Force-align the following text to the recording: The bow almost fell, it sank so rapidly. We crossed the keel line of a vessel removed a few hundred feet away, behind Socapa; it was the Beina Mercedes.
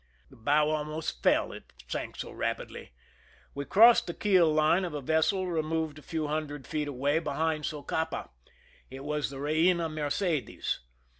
The 0.31 0.35
bow 0.35 0.71
almost 0.71 1.21
fell, 1.21 1.51
it 1.51 1.71
sank 1.87 2.15
so 2.15 2.31
rapidly. 2.31 2.91
We 3.53 3.65
crossed 3.65 4.07
the 4.07 4.15
keel 4.15 4.51
line 4.51 4.83
of 4.83 4.95
a 4.95 5.01
vessel 5.01 5.45
removed 5.45 5.99
a 5.99 6.01
few 6.01 6.25
hundred 6.25 6.65
feet 6.65 6.87
away, 6.87 7.19
behind 7.19 7.65
Socapa; 7.65 8.31
it 8.89 9.03
was 9.03 9.29
the 9.29 9.37
Beina 9.37 9.93
Mercedes. 9.93 10.79